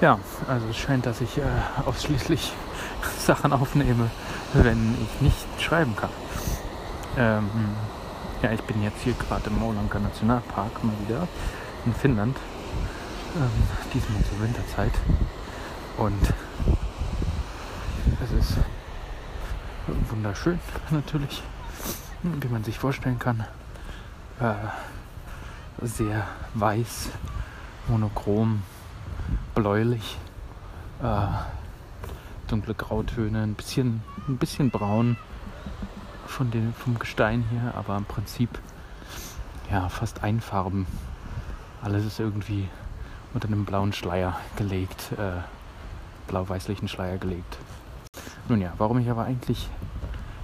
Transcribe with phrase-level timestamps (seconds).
[0.00, 1.42] Ja, also es scheint, dass ich äh,
[1.84, 2.52] ausschließlich
[3.18, 4.10] Sachen aufnehme,
[4.54, 6.08] wenn ich nicht schreiben kann.
[7.18, 7.50] Ähm,
[8.42, 11.28] ja, ich bin jetzt hier gerade im Maulanka Nationalpark mal wieder
[11.84, 12.34] in Finnland.
[13.36, 13.50] Ähm,
[13.92, 14.92] diesmal zur Winterzeit.
[15.98, 16.32] Und
[18.24, 18.56] es ist
[20.08, 20.58] wunderschön
[20.90, 21.42] natürlich,
[22.22, 23.44] wie man sich vorstellen kann.
[24.40, 24.54] Äh,
[25.82, 27.10] sehr weiß,
[27.88, 28.62] monochrom,
[29.54, 30.18] bläulich,
[31.02, 31.26] äh,
[32.48, 35.16] dunkle Grautöne, ein bisschen, ein bisschen braun
[36.26, 38.58] von den, vom Gestein hier, aber im Prinzip
[39.70, 40.86] ja fast einfarben.
[41.82, 42.68] Alles ist irgendwie
[43.32, 45.40] unter einem blauen Schleier gelegt, äh,
[46.28, 47.58] blau-weißlichen Schleier gelegt.
[48.48, 49.68] Nun ja, warum ich aber eigentlich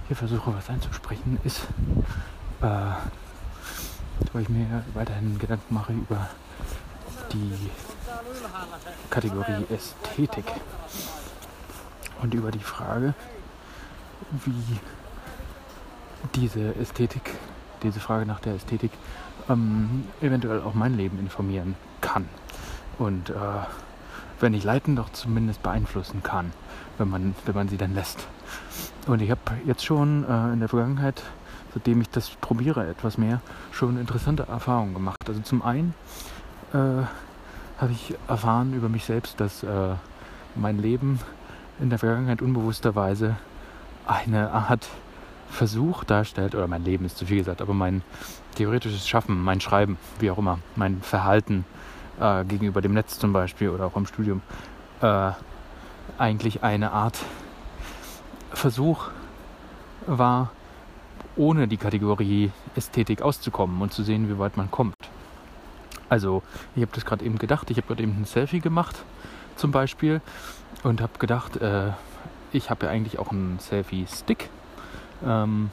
[0.07, 1.67] hier versuche, was einzusprechen, ist,
[2.61, 2.65] äh,
[4.33, 6.29] weil ich mir weiterhin Gedanken mache über
[7.33, 7.69] die
[9.09, 10.45] Kategorie Ästhetik
[12.21, 13.13] und über die Frage,
[14.45, 14.79] wie
[16.35, 17.35] diese Ästhetik,
[17.83, 18.91] diese Frage nach der Ästhetik
[19.49, 22.27] ähm, eventuell auch mein Leben informieren kann.
[22.97, 23.33] Und äh,
[24.39, 26.51] wenn nicht leiten, doch zumindest beeinflussen kann,
[26.97, 28.27] wenn man, wenn man sie dann lässt.
[29.07, 31.23] Und ich habe jetzt schon äh, in der Vergangenheit,
[31.73, 35.27] seitdem ich das probiere etwas mehr, schon interessante Erfahrungen gemacht.
[35.27, 35.93] Also zum einen
[36.73, 37.03] äh,
[37.77, 39.95] habe ich erfahren über mich selbst, dass äh,
[40.55, 41.19] mein Leben
[41.79, 43.35] in der Vergangenheit unbewussterweise
[44.05, 44.87] eine Art
[45.49, 48.01] Versuch darstellt, oder mein Leben ist zu viel gesagt, aber mein
[48.55, 51.65] theoretisches Schaffen, mein Schreiben, wie auch immer, mein Verhalten
[52.19, 54.41] äh, gegenüber dem Netz zum Beispiel oder auch im Studium,
[55.01, 55.31] äh,
[56.17, 57.17] eigentlich eine Art
[58.51, 59.09] Versuch
[60.05, 60.51] war,
[61.35, 64.95] ohne die Kategorie Ästhetik auszukommen und zu sehen, wie weit man kommt.
[66.09, 66.43] Also,
[66.75, 69.03] ich habe das gerade eben gedacht, ich habe gerade eben ein Selfie gemacht,
[69.55, 70.21] zum Beispiel,
[70.83, 71.91] und habe gedacht, äh,
[72.51, 74.49] ich habe ja eigentlich auch einen Selfie-Stick.
[75.25, 75.69] Ähm,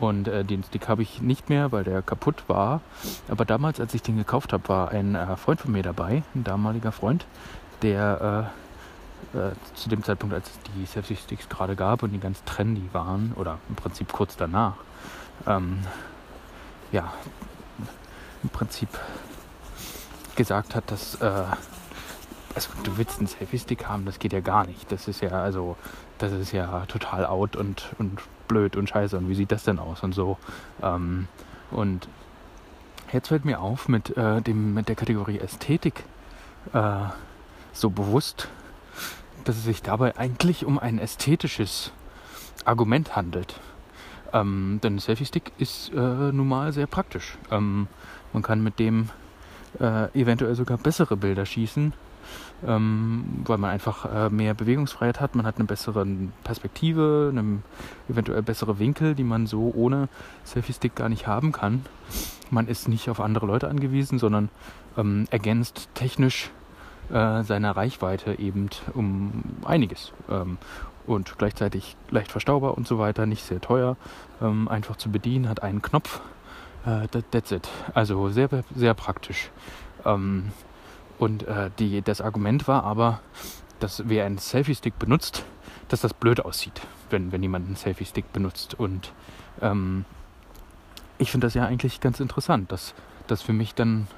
[0.00, 2.80] und äh, den Stick habe ich nicht mehr, weil der kaputt war.
[3.28, 6.42] Aber damals, als ich den gekauft habe, war ein äh, Freund von mir dabei, ein
[6.42, 7.24] damaliger Freund,
[7.82, 8.50] der
[9.32, 12.88] äh, äh zu dem Zeitpunkt, als es die Selfie-Sticks gerade gab und die ganz trendy
[12.92, 14.74] waren, oder im Prinzip kurz danach,
[15.46, 15.78] ähm,
[16.90, 17.12] ja,
[18.42, 18.88] im Prinzip
[20.36, 21.44] gesagt hat, dass äh,
[22.54, 24.90] also du willst einen Selfie-Stick haben, das geht ja gar nicht.
[24.92, 25.76] Das ist ja, also,
[26.18, 29.16] das ist ja total out und, und blöd und scheiße.
[29.16, 30.38] Und wie sieht das denn aus und so.
[30.82, 31.28] Ähm,
[31.70, 32.08] und
[33.12, 36.04] jetzt fällt mir auf mit, äh, dem, mit der Kategorie Ästhetik
[36.72, 37.04] äh,
[37.72, 38.48] so bewusst,
[39.44, 41.92] dass es sich dabei eigentlich um ein ästhetisches
[42.64, 43.58] Argument handelt.
[44.32, 47.36] Ähm, denn ein Selfie-Stick ist äh, nun mal sehr praktisch.
[47.50, 47.88] Ähm,
[48.32, 49.10] man kann mit dem
[49.80, 51.92] äh, eventuell sogar bessere Bilder schießen,
[52.66, 55.34] ähm, weil man einfach äh, mehr Bewegungsfreiheit hat.
[55.34, 56.06] Man hat eine bessere
[56.44, 57.62] Perspektive, eine
[58.08, 60.08] eventuell bessere Winkel, die man so ohne
[60.44, 61.84] Selfie-Stick gar nicht haben kann.
[62.50, 64.50] Man ist nicht auf andere Leute angewiesen, sondern
[64.96, 66.50] ähm, ergänzt technisch
[67.10, 70.12] äh, seine Reichweite eben um einiges.
[70.30, 70.58] Ähm,
[71.06, 73.96] und gleichzeitig leicht verstaubar und so weiter, nicht sehr teuer,
[74.40, 76.20] ähm, einfach zu bedienen, hat einen Knopf
[76.86, 77.68] äh, that's it.
[77.94, 79.50] Also sehr, sehr praktisch.
[80.04, 80.52] Ähm,
[81.18, 83.20] und äh, die, das Argument war aber,
[83.80, 85.44] dass wer einen Selfie-Stick benutzt,
[85.88, 88.74] dass das blöd aussieht, wenn, wenn jemand einen Selfie-Stick benutzt.
[88.74, 89.12] Und
[89.60, 90.04] ähm,
[91.18, 92.94] ich finde das ja eigentlich ganz interessant, dass
[93.26, 94.08] das für mich dann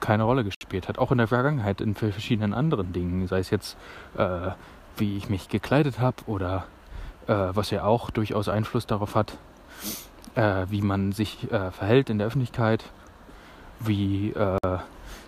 [0.00, 0.98] keine Rolle gespielt hat.
[0.98, 3.76] Auch in der Vergangenheit in verschiedenen anderen Dingen, sei es jetzt,
[4.16, 4.50] äh,
[4.96, 6.66] wie ich mich gekleidet habe oder
[7.26, 9.38] äh, was ja auch durchaus Einfluss darauf hat,
[10.36, 12.84] äh, wie man sich äh, verhält in der Öffentlichkeit,
[13.80, 14.78] wie äh,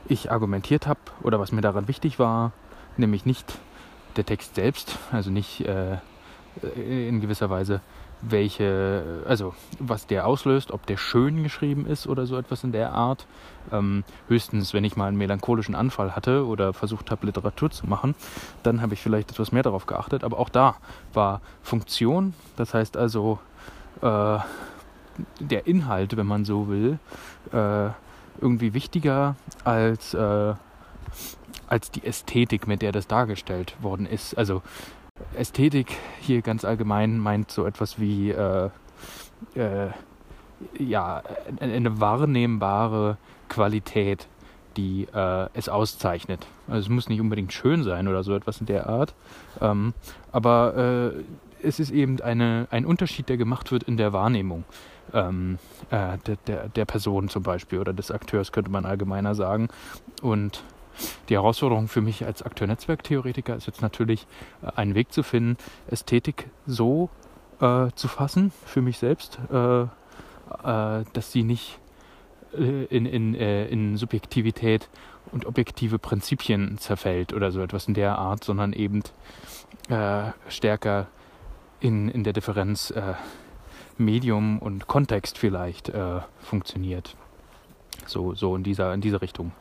[0.07, 2.53] ich argumentiert habe oder was mir daran wichtig war,
[2.97, 3.59] nämlich nicht
[4.17, 5.99] der Text selbst, also nicht äh,
[6.77, 7.81] in gewisser Weise
[8.21, 12.93] welche, also was der auslöst, ob der schön geschrieben ist oder so etwas in der
[12.93, 13.27] Art.
[13.71, 18.15] Ähm, höchstens, wenn ich mal einen melancholischen Anfall hatte oder versucht habe, Literatur zu machen,
[18.63, 20.25] dann habe ich vielleicht etwas mehr darauf geachtet.
[20.25, 20.77] Aber auch da
[21.13, 23.39] war Funktion, das heißt also
[24.03, 24.39] äh,
[25.41, 26.99] der Inhalt, wenn man so will,
[27.53, 27.91] äh,
[28.41, 30.55] irgendwie wichtiger als, äh,
[31.67, 34.37] als die Ästhetik, mit der das dargestellt worden ist.
[34.37, 34.63] Also
[35.37, 38.71] Ästhetik hier ganz allgemein meint so etwas wie äh,
[39.55, 39.89] äh
[40.77, 41.23] ja,
[41.61, 43.17] eine wahrnehmbare
[43.49, 44.27] Qualität,
[44.77, 46.49] die äh, es auszeichnet.
[46.67, 49.15] Also es muss nicht unbedingt schön sein oder so etwas in der Art,
[49.61, 49.95] ähm,
[50.33, 54.65] aber äh, es ist eben eine, ein Unterschied, der gemacht wird in der Wahrnehmung
[55.13, 55.59] ähm,
[55.91, 59.69] äh, der, der, der Person zum Beispiel oder des Akteurs, könnte man allgemeiner sagen.
[60.23, 60.63] Und
[61.29, 64.27] die Herausforderung für mich als Akteur-Netzwerk-Theoretiker ist jetzt natürlich,
[64.63, 65.57] äh, einen Weg zu finden,
[65.89, 67.11] Ästhetik so
[67.61, 69.87] äh, zu fassen für mich selbst, äh, äh,
[71.13, 71.79] dass sie nicht
[72.57, 74.89] äh, in, in, äh, in Subjektivität
[75.33, 79.03] und objektive Prinzipien zerfällt oder so etwas in der Art, sondern eben
[80.49, 81.07] stärker
[81.81, 82.93] in, in der Differenz
[83.99, 85.93] Medium und Kontext vielleicht
[86.41, 87.17] funktioniert.
[88.07, 89.53] So, so in dieser, in dieser Richtung.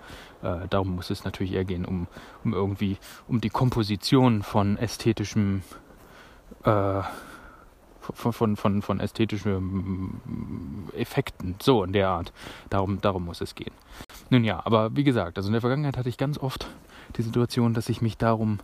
[0.41, 2.07] Äh, darum muss es natürlich eher gehen, um,
[2.43, 2.97] um irgendwie,
[3.27, 5.63] um die Komposition von ästhetischem,
[6.63, 7.01] äh,
[7.99, 10.21] von, von, von, von ästhetischen
[10.95, 12.31] Effekten, so in der Art.
[12.69, 13.73] Darum, darum muss es gehen.
[14.29, 16.67] Nun ja, aber wie gesagt, also in der Vergangenheit hatte ich ganz oft
[17.17, 18.59] die Situation, dass ich mich darum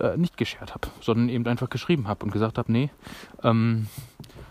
[0.00, 2.90] äh, nicht geschert habe, sondern eben einfach geschrieben habe und gesagt habe, nee,
[3.44, 3.86] ähm,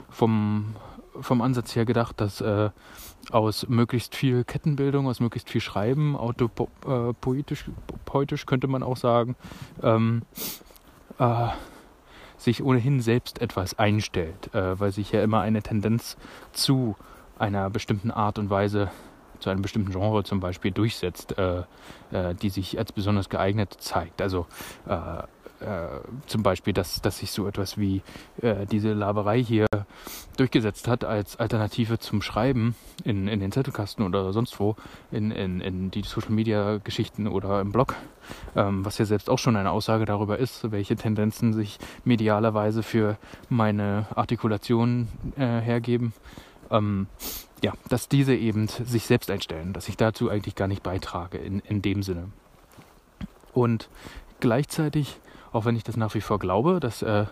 [0.10, 0.76] vom,
[1.20, 2.70] vom Ansatz her gedacht, dass äh,
[3.32, 7.72] aus möglichst viel Kettenbildung, aus möglichst viel Schreiben, autopoetisch äh,
[8.06, 9.36] poetisch könnte man auch sagen,
[9.84, 10.24] ähm,
[11.20, 11.48] äh,
[12.38, 16.18] sich ohnehin selbst etwas einstellt, äh, weil sich ja immer eine Tendenz
[16.54, 16.96] zu
[17.38, 18.90] einer bestimmten Art und Weise,
[19.40, 21.64] zu einem bestimmten Genre zum Beispiel durchsetzt, äh,
[22.12, 24.22] äh, die sich als besonders geeignet zeigt.
[24.22, 24.48] Also
[26.28, 28.02] zum Beispiel, dass, dass sich so etwas wie
[28.42, 29.68] äh, diese Laberei hier
[30.38, 34.76] durchgesetzt hat als Alternative zum Schreiben in, in den Zettelkasten oder sonst wo,
[35.12, 37.96] in, in, in die Social Media Geschichten oder im Blog,
[38.56, 43.18] ähm, was ja selbst auch schon eine Aussage darüber ist, welche Tendenzen sich medialerweise für
[43.50, 46.14] meine Artikulation äh, hergeben.
[46.72, 47.08] Ähm,
[47.62, 51.60] ja, dass diese eben sich selbst einstellen, dass ich dazu eigentlich gar nicht beitrage in,
[51.60, 52.30] in dem Sinne.
[53.54, 53.90] Und
[54.40, 55.20] gleichzeitig
[55.52, 57.26] auch wenn ich das nach wie vor glaube, dass äh,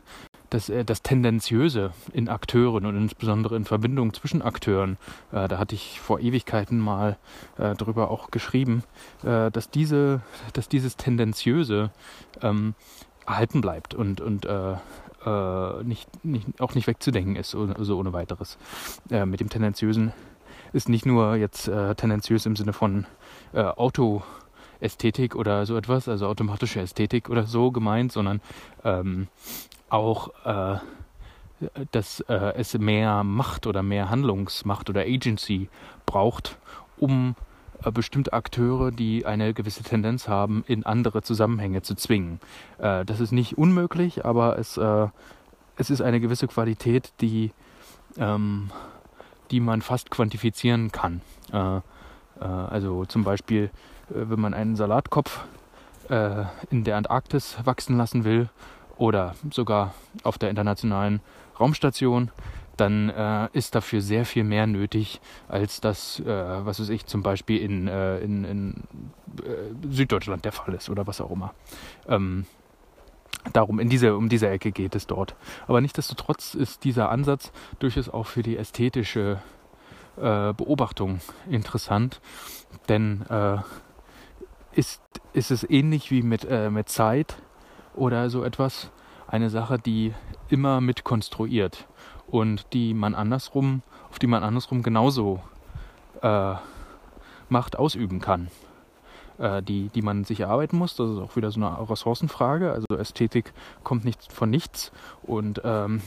[0.50, 4.98] das, äh, das Tendenziöse in Akteuren und insbesondere in Verbindungen zwischen Akteuren,
[5.32, 7.18] äh, da hatte ich vor Ewigkeiten mal
[7.58, 8.84] äh, drüber auch geschrieben,
[9.24, 10.22] äh, dass, diese,
[10.54, 11.92] dass dieses Tendenziöse
[12.42, 12.76] ähm,
[13.26, 14.76] erhalten bleibt und, und äh,
[15.26, 18.58] äh, nicht, nicht, auch nicht wegzudenken ist, so, so ohne weiteres.
[19.10, 20.14] Äh, mit dem Tendenziösen
[20.74, 23.06] ist nicht nur jetzt äh, tendenziös im Sinne von
[23.54, 24.24] äh, Auto-
[24.80, 28.42] Ästhetik oder so etwas, also automatische Ästhetik oder so gemeint, sondern
[28.84, 29.28] ähm,
[29.90, 30.78] auch, äh,
[31.92, 35.70] dass äh, es mehr Macht oder mehr Handlungsmacht oder Agency
[36.06, 36.58] braucht,
[36.98, 37.36] um
[37.84, 42.40] äh, bestimmte Akteure, die eine gewisse Tendenz haben, in andere Zusammenhänge zu zwingen.
[42.78, 45.08] Äh, das ist nicht unmöglich, aber es, äh,
[45.78, 47.52] es ist eine gewisse Qualität, die,
[48.18, 48.72] ähm,
[49.52, 51.22] die man fast quantifizieren kann.
[51.52, 51.82] Äh,
[52.40, 53.72] also zum Beispiel
[54.10, 55.46] wenn man einen Salatkopf
[56.10, 58.50] äh, in der Antarktis wachsen lassen will
[58.98, 59.94] oder sogar
[60.24, 61.22] auf der internationalen
[61.60, 62.32] Raumstation,
[62.78, 67.24] dann äh, ist dafür sehr viel mehr nötig, als das, äh, was weiß ich, zum
[67.24, 68.74] Beispiel in, äh, in, in
[69.44, 71.54] äh, Süddeutschland der Fall ist oder was auch immer.
[72.08, 72.46] Ähm,
[73.54, 75.36] darum, in diese, um diese Ecke geht es dort.
[75.68, 79.42] Aber nichtsdestotrotz ist dieser Ansatz durchaus auch für die ästhetische
[80.20, 82.22] Beobachtung interessant,
[82.90, 83.24] denn
[84.78, 85.02] ist,
[85.34, 87.38] ist es ähnlich wie mit, äh, mit Zeit
[87.96, 88.92] oder so etwas.
[89.28, 90.14] Eine Sache, die
[90.50, 91.88] immer mit konstruiert
[92.28, 95.42] und die man andersrum, auf die man andersrum genauso
[96.22, 96.56] äh,
[97.50, 98.50] Macht ausüben kann.
[99.40, 100.96] Äh, die, die man sich erarbeiten muss.
[100.96, 102.72] Das ist auch wieder so eine Ressourcenfrage.
[102.72, 106.02] Also Ästhetik kommt nicht von nichts und ähm,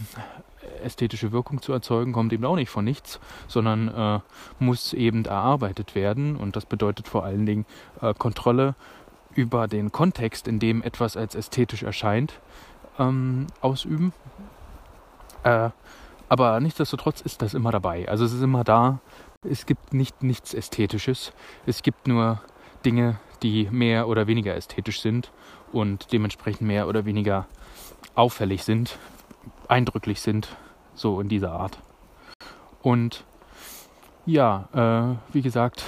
[0.83, 4.21] ästhetische Wirkung zu erzeugen, kommt eben auch nicht von nichts, sondern äh,
[4.59, 6.35] muss eben erarbeitet werden.
[6.35, 7.67] Und das bedeutet vor allen Dingen
[8.01, 8.75] äh, Kontrolle
[9.35, 12.41] über den Kontext, in dem etwas als ästhetisch erscheint,
[12.99, 14.13] ähm, ausüben.
[15.45, 15.71] Äh,
[16.29, 18.09] aber nichtsdestotrotz ist das immer dabei.
[18.09, 18.99] Also es ist immer da.
[19.49, 21.33] Es gibt nicht nichts Ästhetisches.
[21.65, 22.41] Es gibt nur
[22.85, 25.31] Dinge, die mehr oder weniger ästhetisch sind
[25.73, 27.47] und dementsprechend mehr oder weniger
[28.15, 28.99] auffällig sind,
[29.69, 30.49] eindrücklich sind,
[30.95, 31.79] so in dieser Art.
[32.83, 33.25] Und
[34.27, 35.85] ja, äh, wie gesagt,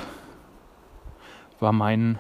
[1.61, 2.19] war mein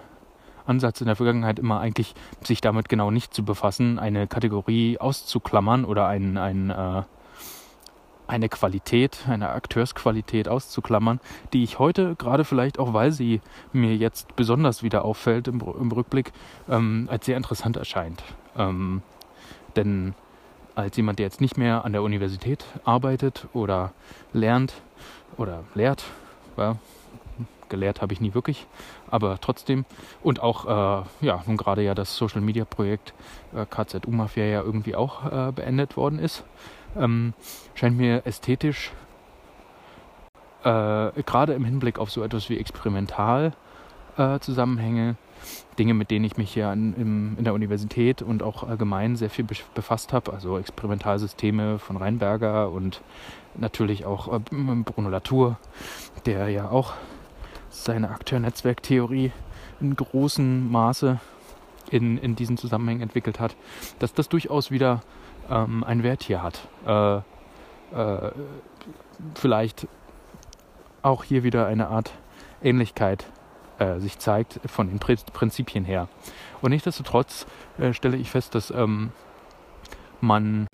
[0.66, 5.84] Ansatz in der Vergangenheit immer eigentlich, sich damit genau nicht zu befassen, eine Kategorie auszuklammern
[5.84, 7.02] oder ein, ein, äh,
[8.26, 11.20] eine Qualität, eine Akteursqualität auszuklammern,
[11.52, 13.40] die ich heute, gerade vielleicht auch, weil sie
[13.72, 16.32] mir jetzt besonders wieder auffällt im, im Rückblick,
[16.68, 18.22] ähm, als sehr interessant erscheint.
[18.56, 19.02] Ähm,
[19.76, 20.14] denn
[20.74, 23.92] als jemand, der jetzt nicht mehr an der Universität arbeitet oder
[24.32, 24.74] lernt
[25.36, 26.04] oder lehrt,
[26.56, 26.76] ja,
[27.68, 28.66] gelehrt habe ich nie wirklich,
[29.10, 29.86] aber trotzdem
[30.22, 33.14] und auch äh, ja nun gerade ja das Social Media Projekt
[33.54, 36.44] äh, KZU Mafia ja irgendwie auch äh, beendet worden ist,
[36.96, 37.34] ähm,
[37.74, 38.92] scheint mir ästhetisch
[40.64, 43.52] äh, gerade im Hinblick auf so etwas wie experimental
[44.16, 44.38] äh,
[45.78, 49.30] Dinge, mit denen ich mich ja in, in, in der Universität und auch allgemein sehr
[49.30, 50.32] viel befasst habe.
[50.32, 53.00] Also Experimentalsysteme von Reinberger und
[53.56, 55.58] natürlich auch äh, Bruno Latour,
[56.26, 56.92] der ja auch
[57.70, 59.32] seine Akteurnetzwerktheorie
[59.80, 61.18] in großem Maße
[61.92, 63.54] in, in diesen Zusammenhängen entwickelt hat,
[63.98, 65.02] dass das durchaus wieder
[65.50, 66.66] ähm, einen Wert hier hat.
[66.86, 67.16] Äh,
[67.96, 68.32] äh,
[69.34, 69.86] vielleicht
[71.02, 72.12] auch hier wieder eine Art
[72.62, 73.26] Ähnlichkeit
[73.78, 76.08] äh, sich zeigt von den Prinzipien her.
[76.62, 77.46] Und nichtsdestotrotz
[77.78, 79.10] äh, stelle ich fest, dass ähm,
[80.20, 80.66] man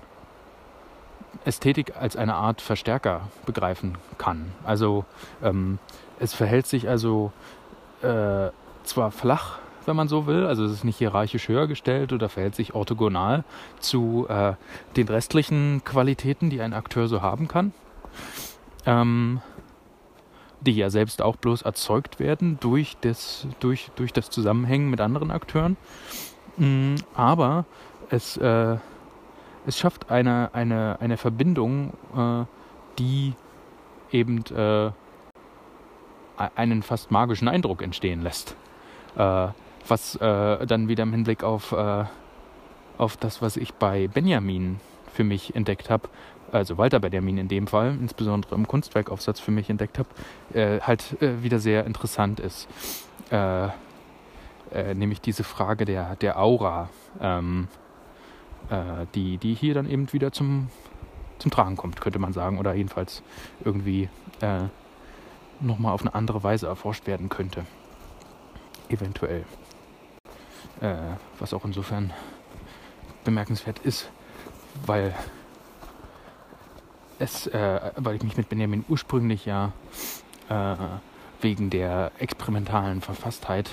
[1.44, 4.52] Ästhetik als eine Art Verstärker begreifen kann.
[4.64, 5.04] Also
[5.42, 5.78] ähm,
[6.20, 7.32] es verhält sich also
[8.02, 8.50] äh,
[8.84, 9.58] zwar flach,
[9.88, 13.42] wenn man so will, also es ist nicht hierarchisch höher gestellt oder verhält sich orthogonal
[13.80, 14.54] zu äh,
[14.97, 17.73] den restlichen Qualitäten, die ein Akteur so haben kann.
[18.87, 19.40] Ähm,
[20.61, 25.30] die ja selbst auch bloß erzeugt werden durch das, durch, durch das Zusammenhängen mit anderen
[25.30, 25.76] Akteuren.
[26.57, 27.64] Mm, aber
[28.11, 28.76] es, äh,
[29.66, 32.45] es schafft eine, eine, eine Verbindung, äh,
[32.99, 33.35] die
[34.11, 34.90] eben äh,
[36.54, 38.57] einen fast magischen Eindruck entstehen lässt.
[39.88, 42.04] Was äh, dann wieder im Hinblick auf, äh,
[42.99, 44.80] auf das, was ich bei Benjamin
[45.12, 46.09] für mich entdeckt habe,
[46.52, 50.09] also Walter Benjamin in dem Fall, insbesondere im Kunstwerkaufsatz für mich entdeckt habe,
[50.54, 52.68] äh, halt äh, wieder sehr interessant ist.
[53.30, 53.66] Äh,
[54.73, 56.88] äh nämlich diese Frage der, der Aura,
[57.21, 57.68] ähm,
[58.71, 60.68] äh, die, die hier dann eben wieder zum,
[61.38, 63.23] zum Tragen kommt, könnte man sagen, oder jedenfalls
[63.64, 64.09] irgendwie
[64.40, 64.61] äh,
[65.61, 67.64] nochmal auf eine andere Weise erforscht werden könnte.
[68.88, 69.45] Eventuell.
[71.38, 72.12] Was auch insofern
[73.25, 74.11] bemerkenswert ist,
[74.87, 75.14] weil
[77.18, 79.73] es, äh, weil ich mich mit Benjamin ursprünglich ja
[80.49, 80.76] äh,
[81.40, 83.70] wegen der experimentalen Verfasstheit,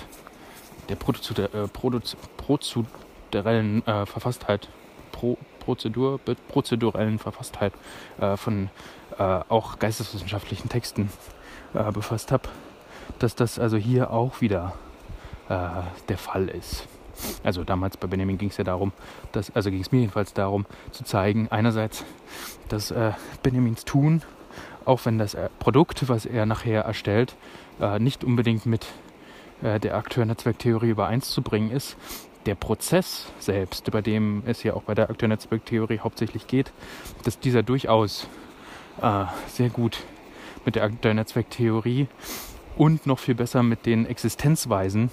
[0.88, 1.68] der äh,
[2.36, 4.68] prozedurellen äh, Verfasstheit,
[5.12, 7.72] Pro, Prozedur, prozedurellen Verfasstheit
[8.20, 8.68] äh, von
[9.18, 11.10] äh, auch geisteswissenschaftlichen Texten
[11.92, 12.48] befasst habe,
[13.18, 14.74] dass das also hier auch wieder
[15.48, 16.88] der Fall ist.
[17.42, 18.92] Also damals bei Benjamin ging es ja darum,
[19.32, 22.04] dass, also ging es mir jedenfalls darum, zu zeigen, einerseits,
[22.68, 24.22] dass äh, Benjamins Tun,
[24.84, 27.36] auch wenn das äh, Produkt, was er nachher erstellt,
[27.80, 28.86] äh, nicht unbedingt mit
[29.62, 31.96] äh, der Akteurnetzwerktheorie übereinzubringen ist,
[32.46, 36.72] der Prozess selbst, bei dem es ja auch bei der Akteurnetzwerktheorie hauptsächlich geht,
[37.24, 38.28] dass dieser durchaus
[39.02, 39.98] äh, sehr gut
[40.64, 42.06] mit der Akteurnetzwerktheorie
[42.76, 45.10] und noch viel besser mit den Existenzweisen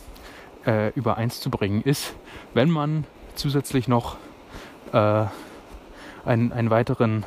[0.65, 2.15] äh, übereinzubringen ist,
[2.53, 3.05] wenn man
[3.35, 4.17] zusätzlich noch
[4.91, 5.25] äh,
[6.25, 7.25] einen, einen weiteren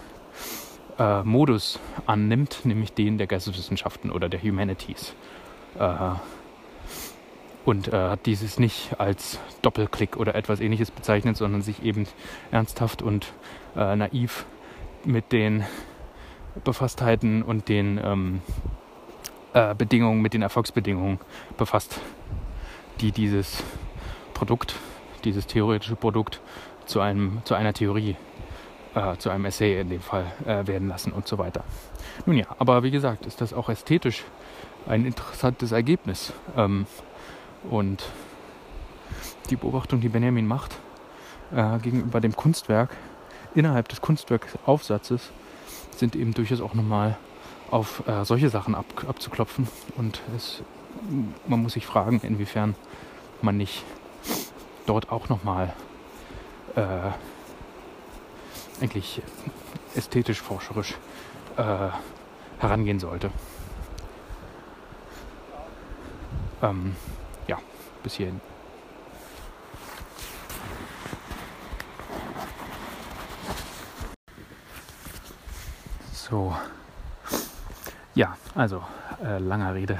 [0.99, 5.15] äh, Modus annimmt, nämlich den der Geisteswissenschaften oder der Humanities.
[5.79, 6.11] Äh,
[7.65, 12.07] und äh, hat dieses nicht als Doppelklick oder etwas ähnliches bezeichnet, sondern sich eben
[12.53, 13.33] ernsthaft und
[13.77, 14.47] äh, naiv
[15.05, 15.65] mit den
[16.65, 18.41] Befasstheiten und den ähm,
[19.79, 21.19] Bedingungen, mit den Erfolgsbedingungen
[21.57, 22.01] befasst
[23.01, 23.63] die dieses
[24.35, 24.77] Produkt,
[25.25, 26.41] dieses theoretische Produkt
[26.87, 28.17] zu, einem, zu einer Theorie,
[28.95, 31.65] äh, zu einem Essay in dem Fall äh, werden lassen und so weiter.
[32.25, 34.25] Nun ja, aber wie gesagt, ist das auch ästhetisch
[34.87, 36.33] ein interessantes Ergebnis.
[36.57, 36.87] Ähm,
[37.71, 38.05] und
[39.51, 40.77] die Beobachtung, die Benjamin macht
[41.55, 42.91] äh, gegenüber dem Kunstwerk
[43.55, 45.31] innerhalb des Kunstwerkaufsatzes,
[45.97, 47.17] sind eben durchaus auch nochmal
[47.71, 49.69] auf äh, solche Sachen ab, abzuklopfen.
[49.97, 50.63] Und es,
[51.47, 52.75] man muss sich fragen, inwiefern
[53.43, 53.85] man nicht
[54.87, 55.73] dort auch nochmal
[56.75, 57.11] äh,
[58.81, 59.23] eigentlich
[59.95, 60.95] ästhetisch, forscherisch
[61.57, 61.89] äh,
[62.59, 63.31] herangehen sollte.
[66.63, 66.97] Ähm,
[67.47, 67.59] ja,
[68.03, 68.41] bis hierhin.
[76.13, 76.57] So.
[78.15, 78.83] Ja, also
[79.23, 79.99] äh, langer Rede,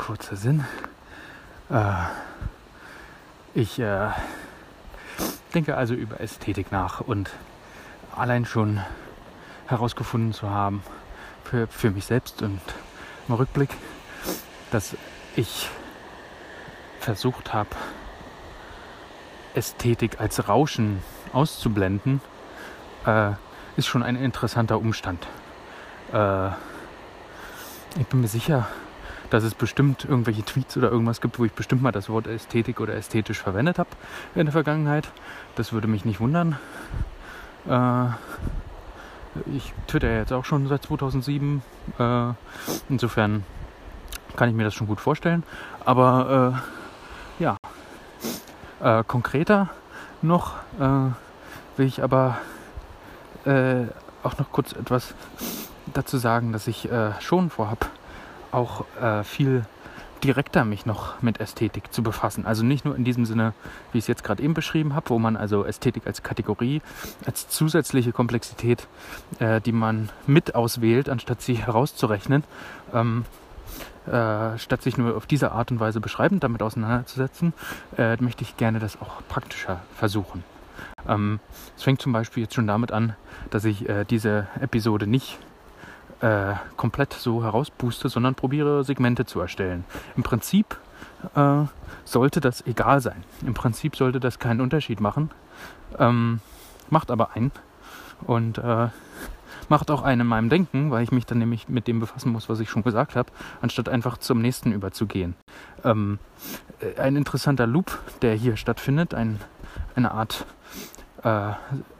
[0.00, 0.64] kurzer Sinn.
[1.68, 1.92] Äh,
[3.52, 4.08] ich äh,
[5.52, 7.30] denke also über Ästhetik nach und
[8.16, 8.80] allein schon
[9.66, 10.82] herausgefunden zu haben
[11.44, 12.62] für, für mich selbst und
[13.28, 13.68] im Rückblick,
[14.70, 14.96] dass
[15.36, 15.68] ich
[16.98, 17.68] versucht habe,
[19.52, 21.02] Ästhetik als Rauschen
[21.34, 22.22] auszublenden,
[23.04, 23.32] äh,
[23.76, 25.26] ist schon ein interessanter Umstand.
[26.14, 26.48] Äh,
[27.98, 28.66] ich bin mir sicher,
[29.30, 32.80] dass es bestimmt irgendwelche Tweets oder irgendwas gibt, wo ich bestimmt mal das Wort Ästhetik
[32.80, 33.90] oder ästhetisch verwendet habe
[34.34, 35.08] in der Vergangenheit.
[35.56, 36.58] Das würde mich nicht wundern.
[37.68, 38.06] Äh,
[39.54, 41.62] ich twitter jetzt auch schon seit 2007.
[41.98, 42.32] Äh,
[42.88, 43.44] insofern
[44.36, 45.44] kann ich mir das schon gut vorstellen.
[45.84, 46.60] Aber
[47.38, 47.56] äh, ja,
[48.80, 49.68] Äh, konkreter
[50.22, 51.12] noch äh,
[51.76, 52.38] will ich aber
[53.44, 53.84] äh,
[54.22, 55.14] auch noch kurz etwas
[55.92, 57.90] dazu sagen, dass ich äh, schon vorhab,
[58.52, 59.64] auch äh, viel
[60.24, 62.46] direkter mich noch mit Ästhetik zu befassen.
[62.46, 63.54] Also nicht nur in diesem Sinne,
[63.92, 66.82] wie ich es jetzt gerade eben beschrieben habe, wo man also Ästhetik als Kategorie,
[67.26, 68.86] als zusätzliche Komplexität,
[69.38, 72.44] äh, die man mit auswählt, anstatt sie herauszurechnen,
[72.92, 73.24] ähm,
[74.06, 77.52] äh, statt sich nur auf diese Art und Weise beschreibend damit auseinanderzusetzen,
[77.96, 80.44] äh, möchte ich gerne das auch praktischer versuchen.
[81.08, 81.40] Ähm,
[81.76, 83.14] es fängt zum Beispiel jetzt schon damit an,
[83.50, 85.38] dass ich äh, diese Episode nicht
[86.20, 89.84] äh, komplett so herausbooste, sondern probiere Segmente zu erstellen.
[90.16, 90.78] Im Prinzip
[91.34, 91.64] äh,
[92.04, 93.24] sollte das egal sein.
[93.46, 95.30] Im Prinzip sollte das keinen Unterschied machen.
[95.98, 96.40] Ähm,
[96.90, 97.52] macht aber einen.
[98.26, 98.88] Und äh,
[99.70, 102.48] macht auch einen in meinem Denken, weil ich mich dann nämlich mit dem befassen muss,
[102.48, 103.30] was ich schon gesagt habe,
[103.62, 105.36] anstatt einfach zum nächsten überzugehen.
[105.84, 106.18] Ähm,
[106.80, 109.40] äh, ein interessanter Loop, der hier stattfindet, ein,
[109.94, 110.44] eine Art
[111.22, 111.52] äh,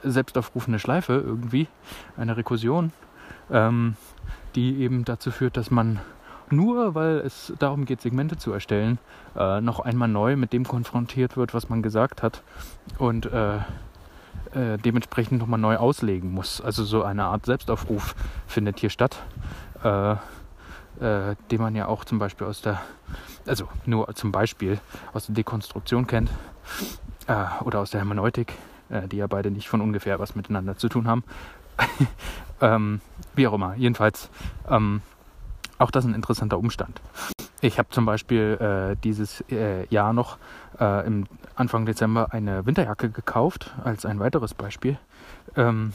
[0.02, 1.68] selbstaufrufende Schleife irgendwie,
[2.16, 2.92] eine Rekursion,
[3.52, 3.96] ähm,
[4.54, 6.00] die eben dazu führt, dass man
[6.50, 8.98] nur, weil es darum geht, Segmente zu erstellen,
[9.36, 12.42] äh, noch einmal neu mit dem konfrontiert wird, was man gesagt hat
[12.98, 13.58] und äh,
[14.52, 16.60] äh, dementsprechend nochmal neu auslegen muss.
[16.60, 18.14] Also so eine Art Selbstaufruf
[18.46, 19.22] findet hier statt,
[19.84, 22.80] äh, äh, den man ja auch zum Beispiel aus der,
[23.46, 24.80] also nur zum Beispiel
[25.12, 26.30] aus der Dekonstruktion kennt
[27.28, 28.54] äh, oder aus der Hermeneutik,
[29.12, 31.22] die ja beide nicht von ungefähr was miteinander zu tun haben.
[32.60, 33.00] Ähm,
[33.34, 33.74] wie auch immer.
[33.74, 34.30] Jedenfalls,
[34.68, 35.00] ähm,
[35.78, 37.00] auch das ein interessanter Umstand.
[37.62, 40.38] Ich habe zum Beispiel äh, dieses äh, Jahr noch
[40.78, 44.98] äh, im Anfang Dezember eine Winterjacke gekauft, als ein weiteres Beispiel,
[45.56, 45.92] ähm,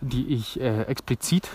[0.00, 1.48] die ich äh, explizit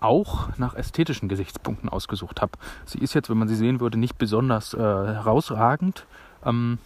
[0.00, 2.52] auch nach ästhetischen Gesichtspunkten ausgesucht habe.
[2.84, 6.06] Sie ist jetzt, wenn man sie sehen würde, nicht besonders äh, herausragend,
[6.44, 6.78] ähm,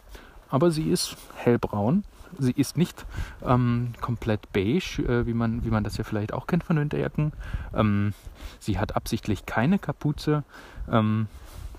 [0.49, 2.05] aber sie ist hellbraun
[2.39, 3.07] Sie ist nicht
[3.45, 7.33] ähm, komplett beige, äh, wie, man, wie man das ja vielleicht auch kennt von Winterjacken.
[7.75, 8.15] Ähm,
[8.59, 10.45] sie hat absichtlich keine Kapuze.
[10.91, 11.29] Ähm,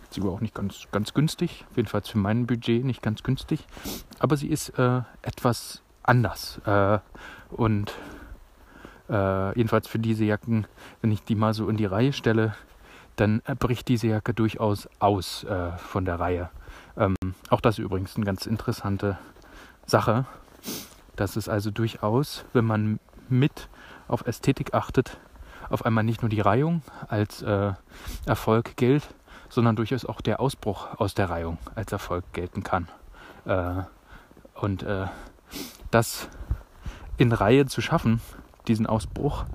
[0.09, 3.65] sie war auch nicht ganz, ganz günstig, jedenfalls für mein Budget nicht ganz günstig.
[4.19, 6.59] Aber sie ist äh, etwas anders.
[6.65, 6.99] Äh,
[7.49, 7.93] und
[9.09, 10.67] äh, jedenfalls für diese Jacken,
[11.01, 12.55] wenn ich die mal so in die Reihe stelle,
[13.15, 16.49] dann bricht diese Jacke durchaus aus äh, von der Reihe.
[16.97, 17.15] Ähm,
[17.49, 19.17] auch das übrigens eine ganz interessante
[19.85, 20.25] Sache,
[21.15, 23.69] dass es also durchaus, wenn man mit
[24.07, 25.17] auf Ästhetik achtet,
[25.69, 27.73] auf einmal nicht nur die Reihung als äh,
[28.25, 29.03] Erfolg gilt,
[29.49, 32.87] sondern durchaus auch der Ausbruch aus der Reihung als Erfolg gelten kann.
[33.45, 33.83] Äh,
[34.55, 35.07] und äh,
[35.91, 36.27] das
[37.17, 38.21] in Reihe zu schaffen,
[38.67, 39.45] diesen Ausbruch,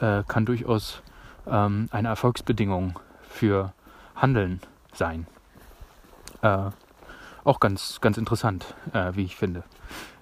[0.00, 1.02] äh, kann durchaus
[1.46, 3.72] ähm, eine Erfolgsbedingung für
[4.14, 4.60] Handeln
[4.92, 5.26] sein.
[6.42, 6.70] Äh,
[7.44, 9.64] auch ganz, ganz interessant, äh, wie ich finde.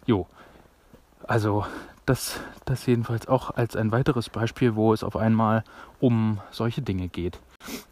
[0.06, 0.26] Jo,
[1.28, 1.64] also
[2.06, 5.62] das, das jedenfalls auch als ein weiteres Beispiel, wo es auf einmal
[6.00, 7.38] um solche Dinge geht.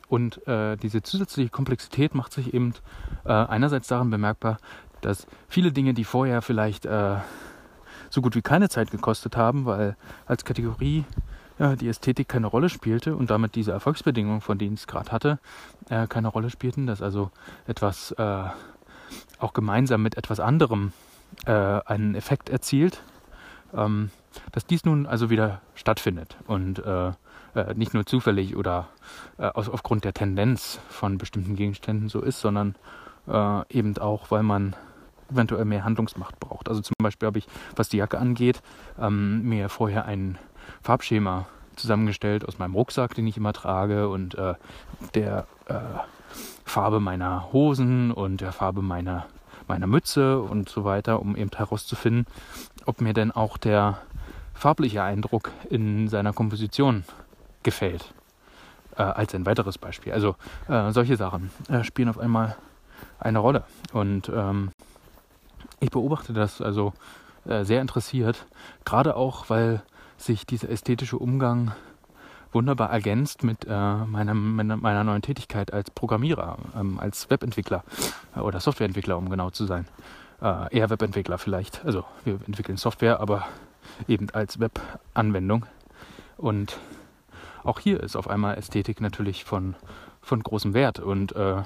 [0.09, 2.75] Und äh, diese zusätzliche Komplexität macht sich eben
[3.25, 4.59] äh, einerseits daran bemerkbar,
[5.03, 7.17] dass viele Dinge, die vorher vielleicht äh,
[8.09, 9.97] so gut wie keine Zeit gekostet haben, weil
[10.27, 11.05] als Kategorie
[11.59, 15.13] ja, die Ästhetik keine Rolle spielte und damit diese Erfolgsbedingungen, von denen ich es gerade
[15.13, 15.39] hatte,
[15.91, 17.31] äh, keine Rolle spielten, dass also
[17.67, 18.45] etwas äh,
[19.39, 20.93] auch gemeinsam mit etwas anderem
[21.45, 23.03] äh, einen Effekt erzielt,
[23.75, 24.11] ähm,
[24.53, 28.89] dass dies nun also wieder stattfindet und äh, äh, nicht nur zufällig oder
[29.39, 32.75] äh, aus, aufgrund der Tendenz von bestimmten Gegenständen so ist, sondern
[33.29, 34.77] äh, eben auch, weil man
[35.31, 36.69] eventuell mehr Handlungsmacht braucht.
[36.69, 38.63] Also zum Beispiel habe ich, was die Jacke angeht,
[39.01, 40.39] ähm, mir vorher ein
[40.83, 44.55] Farbschema zusammengestellt aus meinem Rucksack, den ich immer trage und äh,
[45.15, 45.75] der äh,
[46.65, 49.27] Farbe meiner Hosen und der Farbe meiner,
[49.69, 52.27] meiner Mütze und so weiter, um eben herauszufinden,
[52.85, 53.99] ob mir denn auch der
[54.55, 57.05] farbliche Eindruck in seiner Komposition
[57.63, 58.15] gefällt.
[58.97, 60.13] Äh, als ein weiteres Beispiel.
[60.13, 60.37] Also
[60.69, 62.57] äh, solche Sachen äh, spielen auf einmal
[63.19, 63.65] eine Rolle.
[63.93, 64.71] Und ähm,
[65.81, 66.95] ich beobachte das also
[67.45, 68.47] äh, sehr interessiert,
[68.87, 69.83] gerade auch, weil
[70.17, 71.73] sich dieser ästhetische Umgang
[72.53, 77.85] wunderbar ergänzt mit äh, meiner, meiner, neuen Tätigkeit als Programmierer, ähm, als Webentwickler
[78.35, 79.87] äh, oder Softwareentwickler, um genau zu sein.
[80.41, 81.85] Äh, eher Webentwickler vielleicht.
[81.85, 83.47] Also wir entwickeln Software, aber
[84.09, 85.67] eben als Webanwendung.
[86.37, 86.79] Und
[87.63, 89.75] auch hier ist auf einmal Ästhetik natürlich von,
[90.21, 91.63] von großem Wert und äh,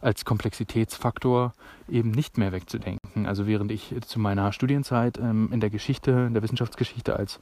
[0.00, 1.52] als Komplexitätsfaktor
[1.88, 3.26] eben nicht mehr wegzudenken.
[3.26, 7.40] Also während ich zu meiner Studienzeit ähm, in der Geschichte, in der Wissenschaftsgeschichte als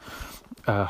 [0.66, 0.86] äh,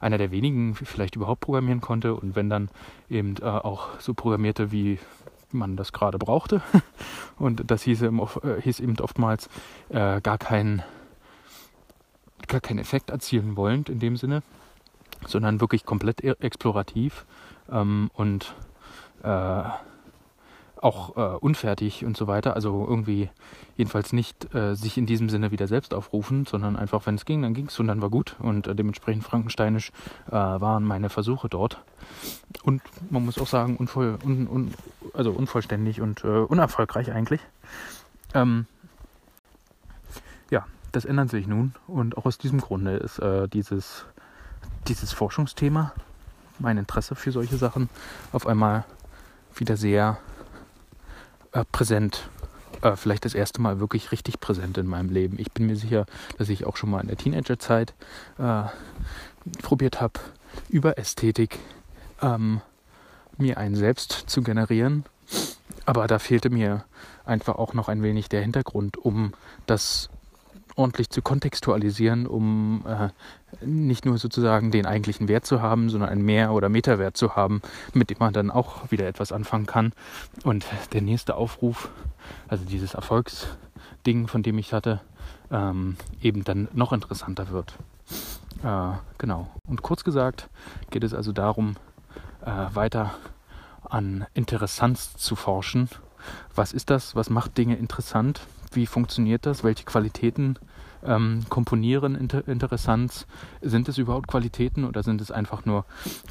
[0.00, 2.70] einer der wenigen vielleicht überhaupt programmieren konnte und wenn dann
[3.08, 4.98] eben äh, auch so programmierte wie
[5.52, 6.62] man das gerade brauchte.
[7.38, 8.10] Und das hieß, äh,
[8.60, 9.48] hieß eben oftmals
[9.88, 10.82] äh, gar, kein,
[12.46, 14.42] gar keinen Effekt erzielen wollend in dem Sinne,
[15.26, 17.26] sondern wirklich komplett e-, explorativ
[17.70, 18.54] ähm, und
[19.22, 19.62] äh,
[20.82, 22.54] auch äh, unfertig und so weiter.
[22.54, 23.30] Also irgendwie
[23.76, 27.42] jedenfalls nicht äh, sich in diesem Sinne wieder selbst aufrufen, sondern einfach, wenn es ging,
[27.42, 28.36] dann ging es und dann war gut.
[28.38, 29.92] Und äh, dementsprechend frankensteinisch
[30.28, 31.82] äh, waren meine Versuche dort.
[32.62, 34.74] Und man muss auch sagen, unvoll, un, un,
[35.14, 37.40] also unvollständig und äh, unerfolgreich eigentlich.
[38.34, 38.66] Ähm,
[40.50, 41.74] ja, das ändert sich nun.
[41.86, 44.06] Und auch aus diesem Grunde ist äh, dieses,
[44.86, 45.92] dieses Forschungsthema,
[46.58, 47.88] mein Interesse für solche Sachen,
[48.32, 48.84] auf einmal
[49.54, 50.18] wieder sehr
[51.52, 52.28] äh, präsent.
[52.82, 55.38] Äh, vielleicht das erste Mal wirklich richtig präsent in meinem Leben.
[55.38, 56.06] Ich bin mir sicher,
[56.36, 57.94] dass ich auch schon mal in der Teenagerzeit
[58.38, 58.64] äh,
[59.62, 60.20] probiert habe,
[60.68, 61.58] über Ästhetik
[62.22, 62.60] ähm,
[63.36, 65.04] mir einen selbst zu generieren.
[65.86, 66.84] Aber da fehlte mir
[67.24, 69.32] einfach auch noch ein wenig der Hintergrund, um
[69.66, 70.10] das
[70.78, 73.08] ordentlich zu kontextualisieren, um äh,
[73.64, 77.60] nicht nur sozusagen den eigentlichen Wert zu haben, sondern einen Mehr- oder Meterwert zu haben,
[77.92, 79.92] mit dem man dann auch wieder etwas anfangen kann.
[80.44, 81.90] Und der nächste Aufruf,
[82.46, 85.00] also dieses Erfolgsding, von dem ich hatte,
[85.50, 87.74] ähm, eben dann noch interessanter wird.
[88.62, 89.48] Äh, genau.
[89.66, 90.48] Und kurz gesagt
[90.90, 91.76] geht es also darum,
[92.44, 93.14] äh, weiter
[93.82, 95.88] an Interessanz zu forschen.
[96.54, 97.14] Was ist das?
[97.14, 98.40] Was macht Dinge interessant?
[98.72, 99.64] Wie funktioniert das?
[99.64, 100.58] Welche Qualitäten
[101.04, 103.26] ähm, komponieren inter Interessanz?
[103.62, 105.84] Sind es überhaupt Qualitäten oder sind es einfach nur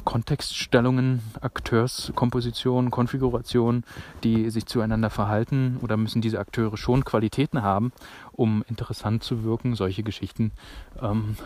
[0.04, 3.84] Kontextstellungen, Akteurskompositionen, Konfigurationen,
[4.24, 5.78] die sich zueinander verhalten?
[5.82, 7.92] Oder müssen diese Akteure schon Qualitäten haben,
[8.32, 9.74] um interessant zu wirken?
[9.74, 10.52] Solche Geschichten
[11.00, 11.36] ähm,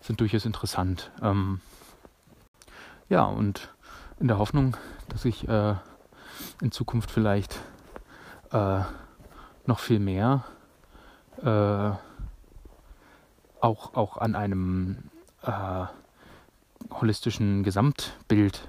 [0.00, 1.10] sind durchaus interessant.
[1.22, 1.60] Ähm,
[3.08, 3.70] ja, und
[4.20, 4.76] in der Hoffnung,
[5.08, 5.74] dass ich äh,
[6.60, 7.60] in Zukunft vielleicht
[8.52, 8.80] äh,
[9.66, 10.44] noch viel mehr
[11.42, 11.90] äh,
[13.64, 15.10] auch, auch an einem
[15.42, 15.86] äh,
[16.90, 18.68] holistischen Gesamtbild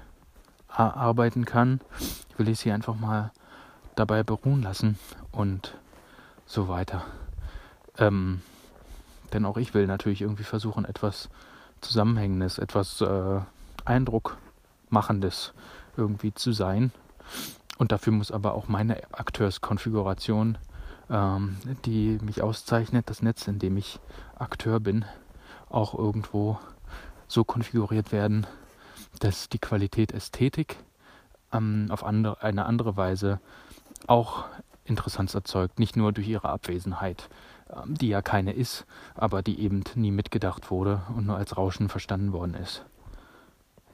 [0.68, 1.80] arbeiten kann.
[2.30, 3.30] Ich will es hier einfach mal
[3.94, 4.98] dabei beruhen lassen
[5.32, 5.76] und
[6.46, 7.04] so weiter.
[7.98, 8.40] Ähm,
[9.32, 11.28] denn auch ich will natürlich irgendwie versuchen, etwas
[11.82, 13.40] Zusammenhängendes, etwas äh,
[13.84, 15.52] Eindruckmachendes
[15.96, 16.90] irgendwie zu sein.
[17.78, 20.56] Und dafür muss aber auch meine Akteurskonfiguration
[21.10, 24.00] ähm, die mich auszeichnet, das Netz, in dem ich
[24.36, 25.04] Akteur bin,
[25.68, 26.58] auch irgendwo
[27.28, 28.46] so konfiguriert werden,
[29.20, 30.76] dass die Qualität Ästhetik
[31.52, 33.40] ähm, auf andere, eine andere Weise
[34.06, 34.44] auch
[34.84, 37.28] Interessanz erzeugt, nicht nur durch ihre Abwesenheit,
[37.70, 41.88] ähm, die ja keine ist, aber die eben nie mitgedacht wurde und nur als Rauschen
[41.88, 42.84] verstanden worden ist.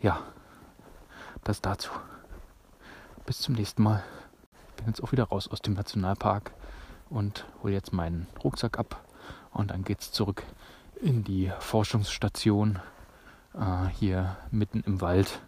[0.01, 0.21] Ja,
[1.45, 1.91] das dazu.
[3.25, 4.03] Bis zum nächsten Mal.
[4.77, 6.53] Bin jetzt auch wieder raus aus dem Nationalpark
[7.13, 9.05] und hole jetzt meinen Rucksack ab
[9.53, 10.43] und dann geht's zurück
[11.01, 12.81] in die Forschungsstation
[13.55, 15.41] äh, hier mitten im Wald,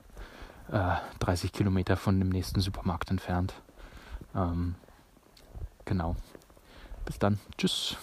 [0.71, 3.55] äh, 30 Kilometer von dem nächsten Supermarkt entfernt.
[4.35, 4.75] Ähm,
[5.85, 6.17] genau.
[7.05, 7.39] Bis dann.
[7.57, 7.97] Tschüss.